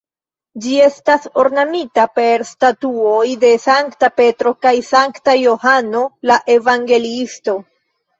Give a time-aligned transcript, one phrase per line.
[0.61, 7.55] Ĝi estas ornamita per statuoj de Sankta Petro kaj Sankta Johano la Evangeliisto.